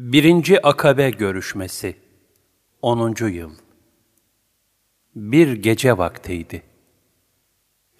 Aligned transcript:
Birinci 0.00 0.66
Akabe 0.66 1.10
Görüşmesi 1.10 1.96
10. 2.82 3.14
Yıl 3.28 3.50
Bir 5.14 5.52
gece 5.52 5.98
vaktiydi. 5.98 6.62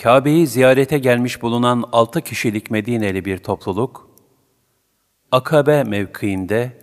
Kabe'yi 0.03 0.47
ziyarete 0.47 0.99
gelmiş 0.99 1.43
bulunan 1.43 1.85
altı 1.93 2.21
kişilik 2.21 2.71
Medineli 2.71 3.25
bir 3.25 3.39
topluluk, 3.39 4.11
Akabe 5.33 5.85
mevkiinde, 5.85 6.79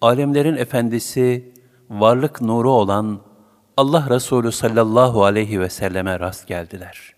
alemlerin 0.00 0.56
efendisi, 0.56 1.54
varlık 1.90 2.40
nuru 2.40 2.70
olan 2.70 3.20
Allah 3.76 4.06
Resulü 4.10 4.52
sallallahu 4.52 5.24
aleyhi 5.24 5.60
ve 5.60 5.68
selleme 5.68 6.20
rast 6.20 6.46
geldiler. 6.48 7.14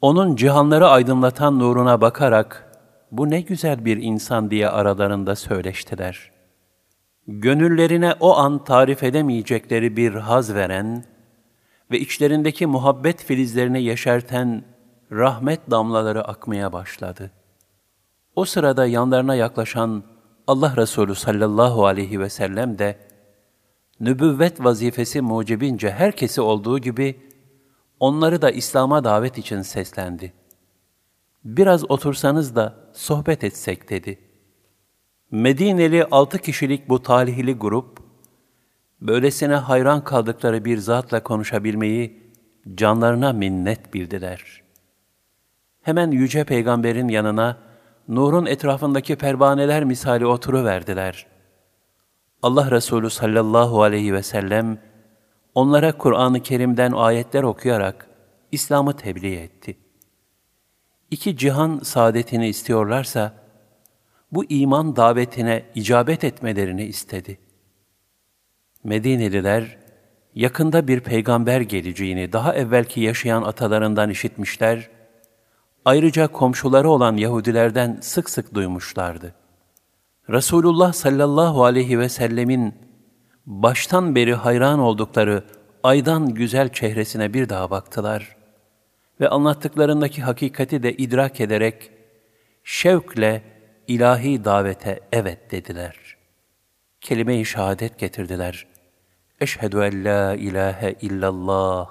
Onun 0.00 0.36
cihanları 0.36 0.88
aydınlatan 0.88 1.58
nuruna 1.58 2.00
bakarak, 2.00 2.69
bu 3.10 3.30
ne 3.30 3.40
güzel 3.40 3.84
bir 3.84 3.96
insan 3.96 4.50
diye 4.50 4.68
aralarında 4.68 5.36
söyleştiler. 5.36 6.30
Gönüllerine 7.26 8.14
o 8.20 8.36
an 8.36 8.64
tarif 8.64 9.02
edemeyecekleri 9.02 9.96
bir 9.96 10.14
haz 10.14 10.54
veren 10.54 11.04
ve 11.90 12.00
içlerindeki 12.00 12.66
muhabbet 12.66 13.24
filizlerini 13.24 13.82
yeşerten 13.82 14.64
rahmet 15.12 15.70
damlaları 15.70 16.24
akmaya 16.24 16.72
başladı. 16.72 17.30
O 18.36 18.44
sırada 18.44 18.86
yanlarına 18.86 19.34
yaklaşan 19.34 20.04
Allah 20.46 20.76
Resulü 20.76 21.14
sallallahu 21.14 21.86
aleyhi 21.86 22.20
ve 22.20 22.28
sellem 22.28 22.78
de 22.78 22.96
nübüvvet 24.00 24.64
vazifesi 24.64 25.20
mucibince 25.20 25.90
herkesi 25.90 26.40
olduğu 26.40 26.78
gibi 26.78 27.20
onları 28.00 28.42
da 28.42 28.50
İslam'a 28.50 29.04
davet 29.04 29.38
için 29.38 29.62
seslendi 29.62 30.32
biraz 31.44 31.90
otursanız 31.90 32.56
da 32.56 32.74
sohbet 32.92 33.44
etsek 33.44 33.90
dedi. 33.90 34.18
Medineli 35.30 36.04
altı 36.04 36.38
kişilik 36.38 36.88
bu 36.88 37.02
talihli 37.02 37.54
grup, 37.54 37.98
böylesine 39.00 39.54
hayran 39.54 40.04
kaldıkları 40.04 40.64
bir 40.64 40.78
zatla 40.78 41.22
konuşabilmeyi 41.22 42.32
canlarına 42.74 43.32
minnet 43.32 43.94
bildiler. 43.94 44.62
Hemen 45.82 46.10
Yüce 46.10 46.44
Peygamber'in 46.44 47.08
yanına, 47.08 47.56
nurun 48.08 48.46
etrafındaki 48.46 49.16
pervaneler 49.16 49.84
misali 49.84 50.26
oturuverdiler. 50.26 51.26
Allah 52.42 52.70
Resulü 52.70 53.10
sallallahu 53.10 53.82
aleyhi 53.82 54.14
ve 54.14 54.22
sellem, 54.22 54.78
onlara 55.54 55.98
Kur'an-ı 55.98 56.42
Kerim'den 56.42 56.92
ayetler 56.92 57.42
okuyarak 57.42 58.06
İslam'ı 58.52 58.96
tebliğ 58.96 59.36
etti.'' 59.36 59.89
İki 61.10 61.36
cihan 61.36 61.78
saadetini 61.78 62.48
istiyorlarsa, 62.48 63.32
bu 64.32 64.44
iman 64.44 64.96
davetine 64.96 65.64
icabet 65.74 66.24
etmelerini 66.24 66.84
istedi. 66.84 67.38
Medineliler, 68.84 69.78
yakında 70.34 70.88
bir 70.88 71.00
peygamber 71.00 71.60
geleceğini 71.60 72.32
daha 72.32 72.54
evvelki 72.54 73.00
yaşayan 73.00 73.42
atalarından 73.42 74.10
işitmişler, 74.10 74.90
ayrıca 75.84 76.28
komşuları 76.28 76.90
olan 76.90 77.16
Yahudilerden 77.16 77.98
sık 78.00 78.30
sık 78.30 78.54
duymuşlardı. 78.54 79.34
Resulullah 80.30 80.92
sallallahu 80.92 81.64
aleyhi 81.64 81.98
ve 81.98 82.08
sellemin 82.08 82.74
baştan 83.46 84.14
beri 84.14 84.34
hayran 84.34 84.78
oldukları 84.78 85.44
aydan 85.82 86.34
güzel 86.34 86.72
çehresine 86.72 87.34
bir 87.34 87.48
daha 87.48 87.70
baktılar 87.70 88.39
ve 89.20 89.28
anlattıklarındaki 89.28 90.22
hakikati 90.22 90.82
de 90.82 90.96
idrak 90.96 91.40
ederek 91.40 91.90
şevkle 92.64 93.42
ilahi 93.86 94.44
davete 94.44 95.00
evet 95.12 95.50
dediler. 95.50 96.16
Kelime-i 97.00 97.44
şehadet 97.44 97.98
getirdiler. 97.98 98.66
Eşhedü 99.40 99.76
en 99.76 100.04
la 100.04 100.34
ilahe 100.34 100.94
illallah 101.00 101.90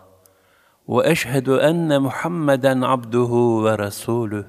ve 0.89 1.09
eşhedü 1.09 1.57
enne 1.57 1.97
Muhammeden 1.97 2.81
abduhu 2.81 3.65
ve 3.65 3.77
rasuluh. 3.77 4.43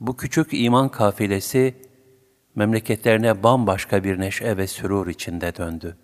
Bu 0.00 0.16
küçük 0.16 0.48
iman 0.52 0.88
kafilesi 0.88 1.74
memleketlerine 2.54 3.42
bambaşka 3.42 4.04
bir 4.04 4.20
neşe 4.20 4.56
ve 4.56 4.66
sürur 4.66 5.06
içinde 5.06 5.56
döndü. 5.56 5.96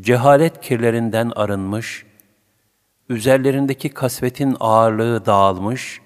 Cehalet 0.00 0.60
kirlerinden 0.60 1.32
arınmış, 1.36 2.06
üzerlerindeki 3.10 3.88
kasvetin 3.88 4.56
ağırlığı 4.60 5.26
dağılmış 5.26 6.00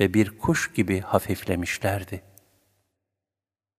ve 0.00 0.14
bir 0.14 0.38
kuş 0.38 0.72
gibi 0.72 1.00
hafiflemişlerdi.'' 1.00 2.35